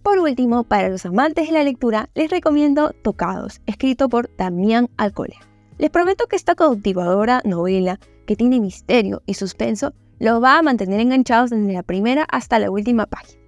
Por 0.03 0.19
último, 0.19 0.63
para 0.63 0.89
los 0.89 1.05
amantes 1.05 1.47
de 1.47 1.53
la 1.53 1.63
lectura, 1.63 2.09
les 2.15 2.31
recomiendo 2.31 2.91
Tocados, 3.03 3.61
escrito 3.65 4.07
por 4.07 4.33
Damián 4.37 4.89
Alcole. 4.95 5.35
Les 5.77 5.91
prometo 5.91 6.25
que 6.25 6.35
esta 6.35 6.55
cautivadora 6.55 7.41
novela, 7.45 7.99
que 8.25 8.35
tiene 8.35 8.59
misterio 8.59 9.21
y 9.27 9.35
suspenso, 9.35 9.93
los 10.19 10.41
va 10.41 10.57
a 10.57 10.63
mantener 10.63 10.99
enganchados 10.99 11.51
desde 11.51 11.71
la 11.71 11.83
primera 11.83 12.25
hasta 12.31 12.57
la 12.57 12.71
última 12.71 13.05
página. 13.05 13.39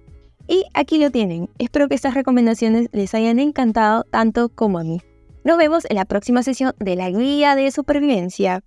Y 0.46 0.64
aquí 0.72 0.98
lo 0.98 1.10
tienen. 1.10 1.48
Espero 1.58 1.88
que 1.88 1.96
estas 1.96 2.14
recomendaciones 2.14 2.88
les 2.92 3.14
hayan 3.14 3.40
encantado 3.40 4.04
tanto 4.04 4.48
como 4.48 4.78
a 4.78 4.84
mí. 4.84 5.00
Nos 5.42 5.58
vemos 5.58 5.84
en 5.88 5.96
la 5.96 6.04
próxima 6.04 6.42
sesión 6.44 6.72
de 6.78 6.94
la 6.96 7.10
guía 7.10 7.56
de 7.56 7.70
supervivencia. 7.72 8.62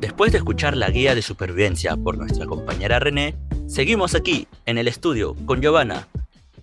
Después 0.00 0.30
de 0.30 0.38
escuchar 0.38 0.76
la 0.76 0.90
guía 0.90 1.16
de 1.16 1.22
supervivencia 1.22 1.96
por 1.96 2.16
nuestra 2.16 2.46
compañera 2.46 3.00
René, 3.00 3.34
seguimos 3.66 4.14
aquí, 4.14 4.46
en 4.64 4.78
el 4.78 4.86
estudio, 4.86 5.34
con 5.44 5.60
Giovanna. 5.60 6.06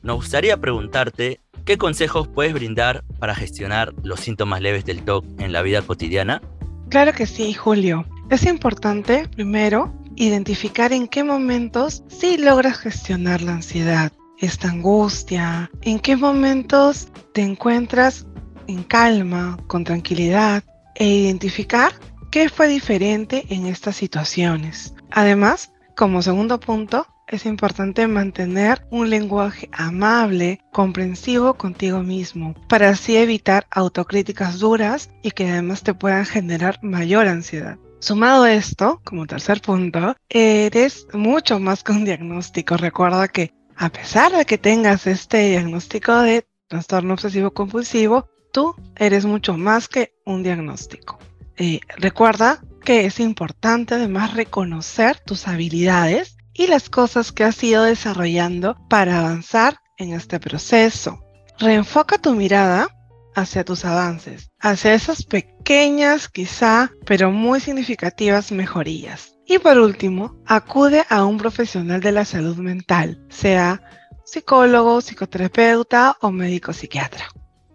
Nos 0.05 0.15
gustaría 0.15 0.55
preguntarte 0.55 1.41
qué 1.65 1.77
consejos 1.77 2.29
puedes 2.29 2.53
brindar 2.53 3.03
para 3.19 3.35
gestionar 3.35 3.93
los 4.03 4.21
síntomas 4.21 4.61
leves 4.61 4.85
del 4.85 5.03
TOC 5.03 5.25
en 5.39 5.51
la 5.51 5.61
vida 5.61 5.81
cotidiana. 5.81 6.41
Claro 6.89 7.11
que 7.11 7.25
sí, 7.25 7.53
Julio. 7.53 8.05
Es 8.29 8.45
importante, 8.45 9.27
primero, 9.27 9.93
identificar 10.15 10.93
en 10.93 11.09
qué 11.09 11.23
momentos 11.23 12.03
sí 12.07 12.37
logras 12.37 12.77
gestionar 12.77 13.41
la 13.41 13.55
ansiedad, 13.55 14.13
esta 14.39 14.69
angustia, 14.69 15.69
en 15.81 15.99
qué 15.99 16.15
momentos 16.15 17.09
te 17.33 17.41
encuentras 17.41 18.25
en 18.67 18.83
calma, 18.83 19.57
con 19.67 19.83
tranquilidad, 19.83 20.63
e 20.95 21.05
identificar 21.05 21.91
¿Qué 22.35 22.49
fue 22.49 22.67
diferente 22.67 23.45
en 23.47 23.65
estas 23.65 23.95
situaciones? 23.95 24.93
Además, 25.09 25.71
como 25.95 26.21
segundo 26.21 26.59
punto, 26.59 27.07
es 27.27 27.45
importante 27.45 28.07
mantener 28.07 28.85
un 28.91 29.09
lenguaje 29.09 29.69
amable, 29.71 30.59
comprensivo 30.71 31.55
contigo 31.55 32.03
mismo, 32.03 32.53
para 32.67 32.89
así 32.89 33.17
evitar 33.17 33.67
autocríticas 33.71 34.59
duras 34.59 35.09
y 35.23 35.31
que 35.31 35.49
además 35.49 35.83
te 35.83 35.93
puedan 35.93 36.25
generar 36.25 36.79
mayor 36.83 37.27
ansiedad. 37.27 37.77
Sumado 37.99 38.43
a 38.43 38.53
esto, 38.53 39.01
como 39.03 39.25
tercer 39.25 39.61
punto, 39.61 40.15
eres 40.29 41.07
mucho 41.13 41.59
más 41.59 41.83
que 41.83 41.91
un 41.91 42.05
diagnóstico. 42.05 42.77
Recuerda 42.77 43.27
que 43.27 43.53
a 43.75 43.89
pesar 43.89 44.31
de 44.31 44.45
que 44.45 44.57
tengas 44.57 45.07
este 45.07 45.49
diagnóstico 45.49 46.15
de 46.19 46.45
trastorno 46.67 47.13
obsesivo 47.13 47.51
compulsivo, 47.51 48.29
tú 48.51 48.75
eres 48.95 49.25
mucho 49.25 49.57
más 49.57 49.87
que 49.87 50.13
un 50.25 50.43
diagnóstico. 50.43 51.19
Eh, 51.57 51.79
recuerda 51.97 52.61
que 52.83 53.05
es 53.05 53.19
importante 53.19 53.95
además 53.95 54.33
reconocer 54.35 55.19
tus 55.19 55.47
habilidades 55.47 56.34
y 56.55 56.67
las 56.67 56.89
cosas 56.89 57.31
que 57.31 57.43
has 57.43 57.61
ido 57.63 57.83
desarrollando 57.83 58.75
para 58.89 59.19
avanzar 59.19 59.77
en 59.97 60.13
este 60.13 60.39
proceso. 60.39 61.19
Reenfoca 61.59 62.17
tu 62.17 62.33
mirada 62.33 62.87
hacia 63.35 63.65
tus 63.65 63.85
avances, 63.85 64.49
hacia 64.59 64.93
esas 64.93 65.23
pequeñas 65.23 66.29
quizá, 66.29 66.91
pero 67.05 67.31
muy 67.31 67.59
significativas 67.59 68.51
mejorías. 68.51 69.35
Y 69.45 69.59
por 69.59 69.77
último, 69.77 70.35
acude 70.45 71.03
a 71.09 71.25
un 71.25 71.37
profesional 71.37 72.01
de 72.01 72.11
la 72.11 72.25
salud 72.25 72.57
mental, 72.57 73.23
sea 73.29 73.81
psicólogo, 74.23 75.01
psicoterapeuta 75.01 76.17
o 76.21 76.31
médico 76.31 76.73
psiquiatra. 76.73 77.25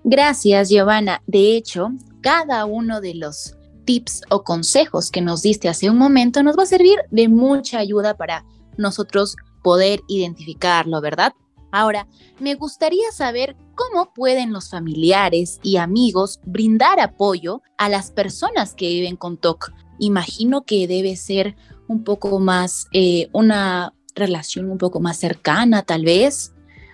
Gracias, 0.02 0.70
Giovanna. 0.70 1.22
De 1.26 1.56
hecho, 1.56 1.90
cada 2.22 2.64
uno 2.64 3.00
de 3.00 3.14
los 3.14 3.56
tips 3.84 4.22
o 4.30 4.42
consejos 4.42 5.10
que 5.10 5.20
nos 5.20 5.42
diste 5.42 5.68
hace 5.68 5.90
un 5.90 5.98
momento 5.98 6.42
nos 6.42 6.58
va 6.58 6.64
a 6.64 6.66
servir 6.66 6.98
de 7.10 7.28
mucha 7.28 7.78
ayuda 7.78 8.16
para 8.16 8.44
nosotros 8.76 9.36
poder 9.62 10.02
identificarlo, 10.08 11.00
¿verdad? 11.00 11.32
Ahora, 11.72 12.08
me 12.40 12.54
gustaría 12.54 13.12
saber 13.12 13.56
cómo 13.74 14.12
pueden 14.12 14.52
los 14.52 14.70
familiares 14.70 15.60
y 15.62 15.76
amigos 15.76 16.40
brindar 16.44 16.98
apoyo 16.98 17.62
a 17.78 17.88
las 17.88 18.10
personas 18.10 18.74
que 18.74 18.88
viven 18.88 19.16
con 19.16 19.36
TOC. 19.36 19.72
Imagino 19.98 20.62
que 20.62 20.88
debe 20.88 21.14
ser 21.16 21.54
un 21.86 22.02
poco 22.02 22.40
más, 22.40 22.88
eh, 22.92 23.28
una 23.32 23.92
relación 24.14 24.70
un 24.70 24.78
poco 24.78 25.00
más 25.00 25.18
cercana 25.18 25.82
tal 25.82 26.04
vez, 26.04 26.52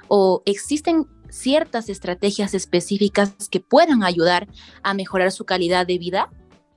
o 0.09 0.43
existen 0.45 1.07
ciertas 1.31 1.89
estrategias 1.89 2.55
específicas 2.55 3.33
que 3.51 3.61
puedan 3.61 4.03
ayudar 4.03 4.47
a 4.83 4.95
mejorar 4.95 5.33
su 5.33 5.45
calidad 5.45 5.87
de 5.87 5.99
vida. 5.99 6.31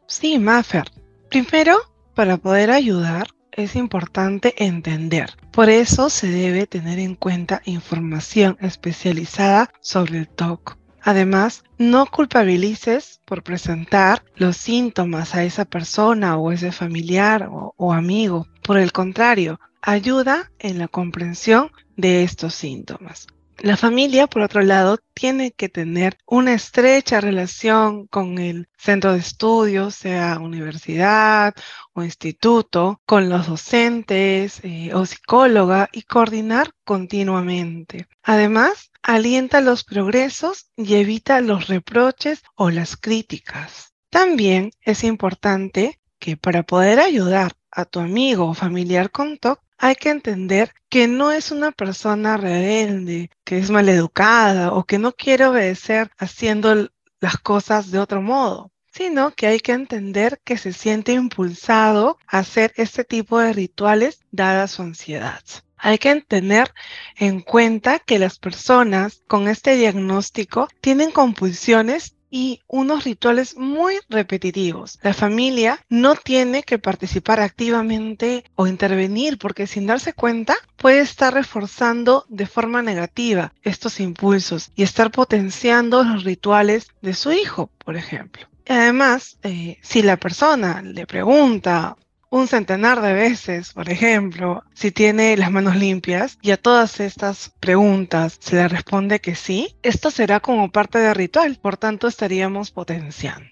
Sí, 0.07 0.39
Maffer. 0.39 0.89
Primero, 1.29 1.77
para 2.15 2.37
poder 2.37 2.71
ayudar, 2.71 3.27
es 3.59 3.75
importante 3.75 4.53
entender. 4.63 5.35
Por 5.51 5.69
eso 5.69 6.09
se 6.09 6.27
debe 6.27 6.65
tener 6.65 6.99
en 6.99 7.15
cuenta 7.15 7.61
información 7.65 8.57
especializada 8.61 9.69
sobre 9.81 10.19
el 10.19 10.29
TOC. 10.29 10.77
Además, 11.01 11.63
no 11.77 12.05
culpabilices 12.05 13.21
por 13.25 13.43
presentar 13.43 14.23
los 14.35 14.57
síntomas 14.57 15.35
a 15.35 15.43
esa 15.43 15.65
persona 15.65 16.37
o 16.37 16.51
ese 16.51 16.71
familiar 16.71 17.47
o, 17.51 17.73
o, 17.77 17.93
amigo. 17.93 18.47
Por 18.63 18.77
el 18.77 18.91
contrario, 18.91 19.59
ayuda 19.81 20.51
en 20.59 20.77
la 20.77 20.87
comprensión 20.87 21.71
de 21.95 22.23
estos 22.23 22.53
síntomas. 22.53 23.27
La 23.61 23.75
familia, 23.75 24.27
por 24.27 24.41
otro 24.41 24.61
lado, 24.61 24.99
tiene 25.13 25.51
que 25.51 25.67
tener 25.67 26.17
una 26.25 26.53
estrecha 26.53 27.19
relación 27.19 28.07
con 28.07 28.37
el 28.37 28.69
centro 28.77 29.11
de 29.11 29.19
estudios, 29.19 29.95
sea 29.95 30.39
universidad 30.39 31.53
o 31.91 32.01
instituto, 32.01 33.01
con 33.05 33.27
los 33.27 33.47
docentes 33.47 34.61
eh, 34.63 34.93
o 34.93 35.05
psicóloga 35.05 35.89
y 35.91 36.03
coordinar 36.03 36.71
continuamente. 36.85 38.07
Además, 38.23 38.91
alienta 39.03 39.59
los 39.59 39.83
progresos 39.83 40.71
y 40.77 40.95
evita 40.95 41.41
los 41.41 41.67
reproches 41.67 42.43
o 42.55 42.69
las 42.69 42.95
críticas. 42.95 43.93
También 44.09 44.71
es 44.81 45.03
importante 45.03 45.99
que 46.17 46.37
para 46.37 46.63
poder 46.63 47.01
ayudar 47.01 47.51
a 47.71 47.83
tu 47.83 47.99
amigo 47.99 48.47
o 48.47 48.53
familiar 48.53 49.11
con 49.11 49.37
TOC, 49.37 49.59
hay 49.79 49.95
que 49.95 50.09
entender 50.09 50.73
que 50.89 51.07
no 51.07 51.31
es 51.31 51.51
una 51.51 51.71
persona 51.71 52.35
rebelde, 52.35 53.31
que 53.45 53.57
es 53.57 53.71
maleducada 53.71 54.73
o 54.73 54.83
que 54.83 54.99
no 54.99 55.13
quiere 55.13 55.45
obedecer 55.45 56.11
haciendo 56.17 56.89
las 57.21 57.37
cosas 57.37 57.89
de 57.89 57.99
otro 57.99 58.21
modo, 58.21 58.71
sino 58.91 59.31
que 59.31 59.47
hay 59.47 59.59
que 59.61 59.71
entender 59.71 60.41
que 60.43 60.57
se 60.57 60.73
siente 60.73 61.13
impulsado 61.13 62.17
a 62.27 62.39
hacer 62.39 62.73
este 62.75 63.05
tipo 63.05 63.39
de 63.39 63.53
rituales 63.53 64.19
dada 64.31 64.67
su 64.67 64.81
ansiedad. 64.81 65.41
Hay 65.77 65.97
que 65.97 66.21
tener 66.21 66.73
en 67.15 67.39
cuenta 67.39 67.99
que 67.99 68.19
las 68.19 68.37
personas 68.37 69.23
con 69.27 69.47
este 69.47 69.75
diagnóstico 69.77 70.67
tienen 70.81 71.11
compulsiones 71.11 72.17
y 72.29 72.61
unos 72.67 73.03
rituales 73.03 73.57
muy 73.57 73.95
repetitivos. 74.09 74.99
La 75.01 75.13
familia 75.13 75.79
no 75.89 76.15
tiene 76.15 76.63
que 76.63 76.79
participar 76.79 77.39
activamente 77.39 78.43
o 78.55 78.67
intervenir 78.67 79.37
porque 79.37 79.67
sin 79.67 79.87
darse 79.87 80.13
cuenta 80.13 80.55
puede 80.75 80.99
estar 80.99 81.33
reforzando 81.33 82.25
de 82.29 82.45
forma 82.45 82.81
negativa 82.81 83.53
estos 83.63 83.99
impulsos 83.99 84.71
y 84.75 84.83
estar 84.83 85.11
potenciando 85.11 86.03
los 86.03 86.23
rituales 86.23 86.87
de 87.01 87.13
su 87.13 87.31
hijo, 87.31 87.69
por 87.83 87.95
ejemplo. 87.95 88.47
Además, 88.67 89.39
eh, 89.41 89.79
si 89.81 90.03
la 90.03 90.17
persona 90.17 90.81
le 90.83 91.07
pregunta 91.07 91.97
un 92.29 92.47
centenar 92.47 93.01
de 93.01 93.13
veces, 93.13 93.73
por 93.73 93.89
ejemplo, 93.89 94.63
si 94.73 94.91
tiene 94.91 95.35
las 95.37 95.51
manos 95.51 95.75
limpias 95.75 96.37
y 96.41 96.51
a 96.51 96.57
todas 96.57 96.99
estas 96.99 97.51
preguntas 97.59 98.37
se 98.39 98.55
le 98.55 98.67
responde 98.67 99.19
que 99.19 99.35
sí, 99.35 99.75
esto 99.81 100.11
será 100.11 100.39
como 100.39 100.71
parte 100.71 100.99
del 100.99 101.15
ritual, 101.15 101.57
por 101.61 101.77
tanto 101.77 102.07
estaríamos 102.07 102.71
potenciándolo. 102.71 103.49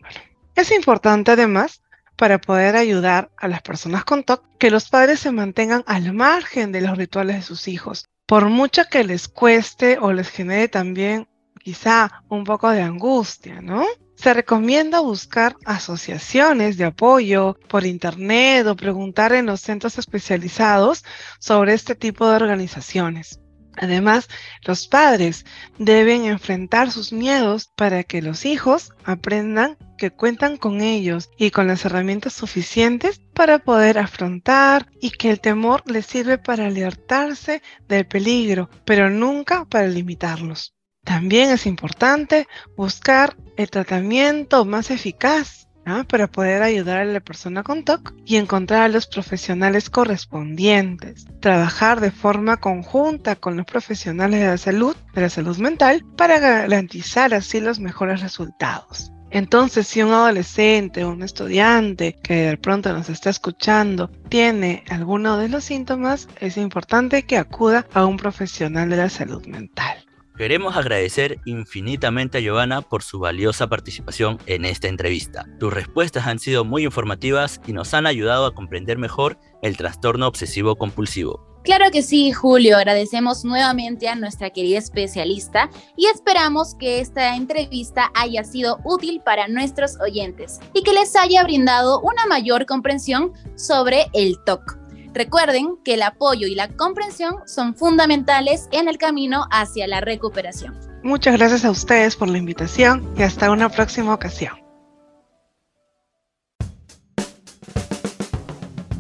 Es 0.56 0.72
importante 0.72 1.32
además 1.32 1.82
para 2.16 2.40
poder 2.40 2.76
ayudar 2.76 3.30
a 3.38 3.48
las 3.48 3.62
personas 3.62 4.04
con 4.04 4.24
TOC 4.24 4.44
que 4.58 4.72
los 4.72 4.90
padres 4.90 5.20
se 5.20 5.32
mantengan 5.32 5.84
al 5.88 6.14
margen 6.14 6.72
de 6.72 6.82
los 6.82 6.98
rituales 6.98 7.38
de 7.38 7.42
sus 7.44 7.68
hijos, 7.68 8.06
por 8.26 8.50
mucho 8.50 8.84
que 8.90 9.04
les 9.04 9.28
cueste 9.28 9.98
o 10.00 10.14
les 10.14 10.30
genere 10.30 10.68
también 10.68 11.28
quizá 11.60 12.24
un 12.30 12.44
poco 12.44 12.70
de 12.70 12.82
angustia, 12.82 13.62
¿no? 13.62 13.86
Se 14.18 14.34
recomienda 14.34 15.00
buscar 15.00 15.56
asociaciones 15.64 16.76
de 16.78 16.86
apoyo 16.86 17.56
por 17.68 17.86
internet 17.86 18.66
o 18.66 18.76
preguntar 18.76 19.32
en 19.32 19.46
los 19.46 19.62
centros 19.62 20.00
especializados 20.00 21.06
sobre 21.40 21.74
este 21.76 21.94
tipo 21.94 22.28
de 22.28 22.36
organizaciones. 22.36 23.40
Además, 23.80 24.28
los 24.64 24.88
padres 24.88 25.46
deben 25.78 26.26
enfrentar 26.26 26.92
sus 26.92 27.14
miedos 27.14 27.70
para 27.76 28.04
que 28.04 28.24
los 28.24 28.44
hijos 28.46 28.92
aprendan 29.04 29.78
que 30.00 30.10
cuentan 30.10 30.58
con 30.58 30.82
ellos 30.82 31.30
y 31.38 31.52
con 31.52 31.68
las 31.68 31.86
herramientas 31.86 32.34
suficientes 32.34 33.22
para 33.36 33.60
poder 33.60 34.00
afrontar 34.00 34.88
y 35.00 35.12
que 35.12 35.30
el 35.30 35.40
temor 35.40 35.84
les 35.86 36.08
sirve 36.08 36.40
para 36.40 36.66
alertarse 36.66 37.62
del 37.88 38.08
peligro, 38.08 38.68
pero 38.84 39.12
nunca 39.12 39.66
para 39.66 39.88
limitarlos. 39.88 40.77
También 41.08 41.52
es 41.52 41.66
importante 41.66 42.50
buscar 42.76 43.38
el 43.56 43.70
tratamiento 43.70 44.66
más 44.66 44.92
eficaz 44.92 45.70
para 46.10 46.28
poder 46.28 46.64
ayudar 46.64 46.98
a 46.98 47.06
la 47.06 47.22
persona 47.22 47.64
con 47.64 47.86
TOC 47.86 48.14
y 48.26 48.36
encontrar 48.36 48.82
a 48.82 48.88
los 48.90 49.08
profesionales 49.08 49.90
correspondientes. 49.90 51.26
Trabajar 51.40 52.02
de 52.02 52.12
forma 52.12 52.58
conjunta 52.58 53.38
con 53.38 53.56
los 53.56 53.66
profesionales 53.66 54.42
de 54.42 54.48
la 54.48 54.58
salud, 54.58 54.98
de 55.14 55.22
la 55.22 55.30
salud 55.30 55.58
mental, 55.60 56.04
para 56.18 56.40
garantizar 56.40 57.34
así 57.34 57.62
los 57.62 57.80
mejores 57.80 58.20
resultados. 58.20 59.14
Entonces, 59.30 59.88
si 59.88 60.04
un 60.04 60.12
adolescente 60.12 61.06
o 61.06 61.12
un 61.12 61.24
estudiante 61.24 62.18
que 62.22 62.50
de 62.50 62.58
pronto 62.58 62.92
nos 62.92 63.10
está 63.10 63.30
escuchando 63.30 64.12
tiene 64.28 64.84
alguno 64.90 65.38
de 65.38 65.48
los 65.48 65.64
síntomas, 65.64 66.28
es 66.42 66.58
importante 66.58 67.24
que 67.24 67.38
acuda 67.38 67.88
a 67.94 68.06
un 68.06 68.18
profesional 68.18 68.90
de 68.90 68.98
la 68.98 69.10
salud 69.10 69.46
mental. 69.48 70.07
Queremos 70.38 70.78
agradecer 70.78 71.40
infinitamente 71.46 72.38
a 72.38 72.42
Giovanna 72.42 72.84
por 72.84 73.02
su 73.02 73.18
valiosa 73.18 73.66
participación 73.66 74.38
en 74.46 74.66
esta 74.66 74.88
entrevista. 74.88 75.48
Tus 75.60 75.74
respuestas 75.74 76.28
han 76.28 76.38
sido 76.38 76.64
muy 76.64 76.84
informativas 76.84 77.60
y 77.66 77.74
nos 77.74 77.96
han 77.96 78.06
ayudado 78.06 78.46
a 78.46 78.54
comprender 78.54 79.00
mejor 79.00 79.40
el 79.64 79.78
trastorno 79.78 80.28
obsesivo 80.28 80.76
compulsivo. 80.76 81.44
Claro 81.64 81.86
que 81.92 82.04
sí, 82.04 82.32
Julio. 82.32 82.78
Agradecemos 82.78 83.44
nuevamente 83.46 84.08
a 84.08 84.16
nuestra 84.16 84.52
querida 84.52 84.78
especialista 84.78 85.72
y 85.98 86.06
esperamos 86.06 86.76
que 86.76 87.00
esta 87.00 87.36
entrevista 87.36 88.12
haya 88.14 88.44
sido 88.44 88.78
útil 88.86 89.22
para 89.26 89.48
nuestros 89.48 90.00
oyentes 90.00 90.60
y 90.76 90.84
que 90.84 90.94
les 90.94 91.16
haya 91.16 91.44
brindado 91.44 92.00
una 92.02 92.28
mayor 92.28 92.68
comprensión 92.68 93.34
sobre 93.56 94.06
el 94.14 94.38
TOC. 94.46 94.87
Recuerden 95.18 95.80
que 95.84 95.96
el 95.96 96.04
apoyo 96.04 96.46
y 96.46 96.54
la 96.54 96.68
comprensión 96.68 97.38
son 97.48 97.74
fundamentales 97.74 98.68
en 98.72 98.88
el 98.88 99.00
camino 99.00 99.48
hacia 99.50 99.88
la 99.88 100.00
recuperación. 100.00 100.76
Muchas 101.02 101.36
gracias 101.36 101.66
a 101.66 101.72
ustedes 101.72 102.16
por 102.16 102.30
la 102.30 102.38
invitación 102.38 103.16
y 103.18 103.24
hasta 103.24 103.50
una 103.50 103.68
próxima 103.68 104.14
ocasión. 104.14 104.54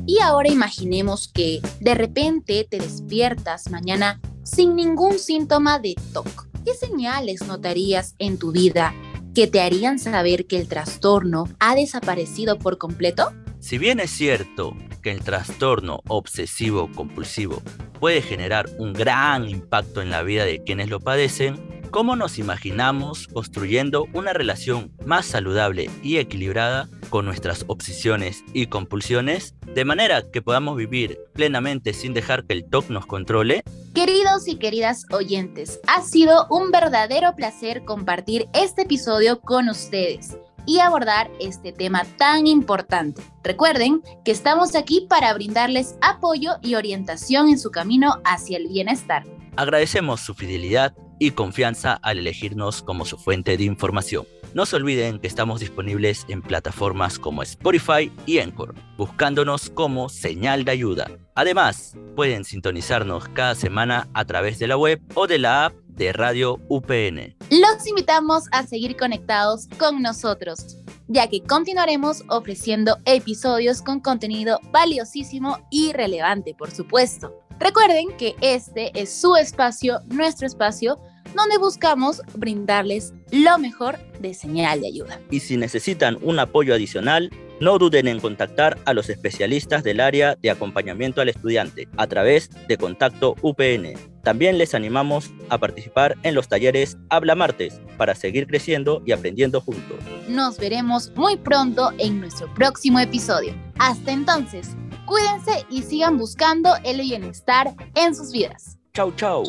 Y 0.07 0.17
ahora 0.23 0.49
imaginemos 0.49 1.27
que 1.31 1.61
de 1.81 1.93
repente 1.93 2.65
te 2.67 2.79
despiertas 2.79 3.69
mañana 3.69 4.19
sin 4.41 4.75
ningún 4.75 5.19
síntoma 5.19 5.77
de 5.77 5.93
TOC. 6.13 6.47
¿Qué 6.65 6.73
señales 6.73 7.45
notarías 7.45 8.15
en 8.17 8.39
tu 8.39 8.51
vida 8.51 8.95
que 9.35 9.45
te 9.45 9.61
harían 9.61 9.99
saber 9.99 10.47
que 10.47 10.57
el 10.57 10.67
trastorno 10.67 11.43
ha 11.59 11.75
desaparecido 11.75 12.57
por 12.57 12.79
completo? 12.79 13.33
Si 13.67 13.77
bien 13.77 13.99
es 13.99 14.11
cierto 14.11 14.77
que 15.03 15.11
el 15.11 15.21
trastorno 15.21 15.99
obsesivo 16.07 16.89
compulsivo 16.95 17.61
puede 17.99 18.21
generar 18.21 18.69
un 18.77 18.93
gran 18.93 19.49
impacto 19.49 20.01
en 20.01 20.09
la 20.09 20.23
vida 20.23 20.45
de 20.45 20.63
quienes 20.63 20.89
lo 20.89 21.01
padecen, 21.01 21.75
¿Cómo 21.91 22.17
nos 22.17 22.37
imaginamos 22.37 23.27
construyendo 23.27 24.07
una 24.13 24.33
relación 24.33 24.91
más 25.05 25.25
saludable 25.25 25.89
y 26.03 26.17
equilibrada 26.17 26.89
con 27.09 27.23
nuestras 27.23 27.63
obsesiones 27.67 28.43
y 28.53 28.67
compulsiones, 28.67 29.55
de 29.73 29.85
manera 29.85 30.29
que 30.29 30.41
podamos 30.41 30.75
vivir 30.75 31.17
plenamente 31.33 31.93
sin 31.93 32.13
dejar 32.13 32.43
que 32.43 32.53
el 32.53 32.69
TOC 32.69 32.89
nos 32.89 33.05
controle? 33.05 33.63
Queridos 33.95 34.49
y 34.49 34.57
queridas 34.57 35.05
oyentes, 35.11 35.79
ha 35.87 36.01
sido 36.01 36.45
un 36.49 36.71
verdadero 36.71 37.35
placer 37.35 37.85
compartir 37.85 38.47
este 38.53 38.81
episodio 38.81 39.39
con 39.39 39.69
ustedes 39.69 40.37
y 40.67 40.79
abordar 40.79 41.31
este 41.39 41.71
tema 41.71 42.03
tan 42.17 42.45
importante. 42.45 43.23
Recuerden 43.43 44.03
que 44.23 44.31
estamos 44.31 44.75
aquí 44.75 45.07
para 45.09 45.33
brindarles 45.33 45.95
apoyo 46.01 46.57
y 46.61 46.75
orientación 46.75 47.47
en 47.47 47.57
su 47.57 47.71
camino 47.71 48.21
hacia 48.25 48.57
el 48.57 48.67
bienestar. 48.67 49.23
Agradecemos 49.55 50.19
su 50.19 50.35
fidelidad 50.35 50.93
y 51.19 51.31
confianza 51.31 51.93
al 52.03 52.19
elegirnos 52.19 52.83
como 52.83 53.05
su 53.05 53.17
fuente 53.17 53.57
de 53.57 53.63
información. 53.63 54.27
No 54.53 54.65
se 54.65 54.75
olviden 54.75 55.19
que 55.19 55.27
estamos 55.27 55.59
disponibles 55.59 56.25
en 56.29 56.41
plataformas 56.41 57.17
como 57.17 57.41
Spotify 57.43 58.11
y 58.25 58.39
Anchor, 58.39 58.75
buscándonos 58.97 59.69
como 59.69 60.09
señal 60.09 60.63
de 60.63 60.71
ayuda. 60.71 61.09
Además, 61.35 61.95
pueden 62.15 62.43
sintonizarnos 62.43 63.27
cada 63.29 63.55
semana 63.55 64.07
a 64.13 64.25
través 64.25 64.59
de 64.59 64.67
la 64.67 64.77
web 64.77 65.01
o 65.15 65.27
de 65.27 65.39
la 65.39 65.65
app 65.65 65.86
de 65.97 66.13
Radio 66.13 66.59
UPN. 66.69 67.35
Los 67.49 67.87
invitamos 67.87 68.43
a 68.51 68.65
seguir 68.65 68.95
conectados 68.95 69.67
con 69.77 70.01
nosotros, 70.01 70.77
ya 71.07 71.27
que 71.27 71.41
continuaremos 71.41 72.23
ofreciendo 72.29 72.97
episodios 73.05 73.81
con 73.81 73.99
contenido 73.99 74.59
valiosísimo 74.71 75.57
y 75.71 75.91
relevante, 75.93 76.53
por 76.53 76.71
supuesto. 76.71 77.33
Recuerden 77.59 78.15
que 78.17 78.35
este 78.41 78.91
es 78.93 79.11
su 79.11 79.35
espacio, 79.35 79.99
nuestro 80.07 80.45
espacio, 80.45 80.99
donde 81.35 81.57
buscamos 81.57 82.21
brindarles 82.35 83.13
lo 83.31 83.57
mejor 83.57 83.97
de 84.19 84.33
señal 84.33 84.81
de 84.81 84.87
ayuda. 84.87 85.19
Y 85.31 85.39
si 85.39 85.57
necesitan 85.57 86.17
un 86.21 86.39
apoyo 86.39 86.73
adicional, 86.73 87.31
no 87.59 87.79
duden 87.79 88.07
en 88.07 88.19
contactar 88.19 88.77
a 88.85 88.93
los 88.93 89.09
especialistas 89.09 89.83
del 89.83 89.99
área 89.99 90.35
de 90.35 90.51
acompañamiento 90.51 91.21
al 91.21 91.29
estudiante 91.29 91.87
a 91.97 92.07
través 92.07 92.49
de 92.67 92.77
Contacto 92.77 93.35
UPN. 93.41 94.16
También 94.27 94.57
les 94.57 94.75
animamos 94.75 95.31
a 95.47 95.57
participar 95.57 96.17
en 96.23 96.35
los 96.35 96.49
talleres 96.49 96.97
Habla 97.09 97.33
Martes 97.33 97.79
para 97.95 98.13
seguir 98.13 98.45
creciendo 98.45 99.01
y 99.05 99.13
aprendiendo 99.13 99.61
juntos. 99.61 99.99
Nos 100.27 100.57
veremos 100.57 101.13
muy 101.15 101.37
pronto 101.37 101.93
en 101.97 102.19
nuestro 102.19 102.53
próximo 102.53 102.99
episodio. 102.99 103.55
Hasta 103.79 104.11
entonces, 104.11 104.75
Cuídense 105.05 105.65
y 105.69 105.83
sigan 105.83 106.17
buscando 106.17 106.71
el 106.83 106.99
bienestar 106.99 107.73
en 107.95 108.13
sus 108.13 108.33
vidas. 108.33 108.77
Chau, 108.93 109.13
chau. 109.15 109.45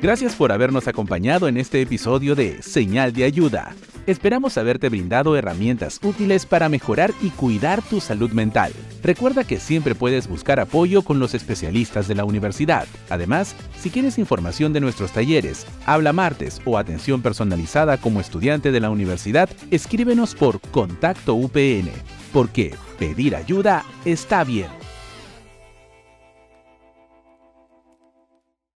Gracias 0.00 0.36
por 0.36 0.52
habernos 0.52 0.86
acompañado 0.86 1.48
en 1.48 1.56
este 1.56 1.82
episodio 1.82 2.36
de 2.36 2.62
Señal 2.62 3.12
de 3.12 3.24
Ayuda. 3.24 3.74
Esperamos 4.06 4.56
haberte 4.56 4.88
brindado 4.88 5.36
herramientas 5.36 5.98
útiles 6.04 6.46
para 6.46 6.68
mejorar 6.68 7.12
y 7.20 7.30
cuidar 7.30 7.82
tu 7.82 8.00
salud 8.00 8.30
mental. 8.30 8.72
Recuerda 9.02 9.42
que 9.42 9.58
siempre 9.58 9.96
puedes 9.96 10.28
buscar 10.28 10.60
apoyo 10.60 11.02
con 11.02 11.18
los 11.18 11.34
especialistas 11.34 12.06
de 12.06 12.14
la 12.14 12.24
universidad. 12.24 12.86
Además, 13.10 13.56
si 13.76 13.90
quieres 13.90 14.18
información 14.18 14.72
de 14.72 14.80
nuestros 14.80 15.10
talleres, 15.10 15.66
habla 15.84 16.12
martes 16.12 16.62
o 16.64 16.78
atención 16.78 17.20
personalizada 17.20 17.96
como 17.96 18.20
estudiante 18.20 18.70
de 18.70 18.80
la 18.80 18.90
universidad, 18.90 19.50
escríbenos 19.72 20.36
por 20.36 20.60
Contacto 20.60 21.34
UPN, 21.34 21.90
porque 22.32 22.72
pedir 23.00 23.34
ayuda 23.34 23.84
está 24.04 24.44
bien. 24.44 24.87